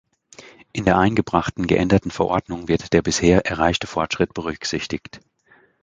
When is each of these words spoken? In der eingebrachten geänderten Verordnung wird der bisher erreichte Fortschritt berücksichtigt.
In 0.73 0.85
der 0.85 0.97
eingebrachten 0.97 1.67
geänderten 1.67 2.09
Verordnung 2.09 2.67
wird 2.67 2.91
der 2.91 3.03
bisher 3.03 3.45
erreichte 3.45 3.85
Fortschritt 3.85 4.33
berücksichtigt. 4.33 5.19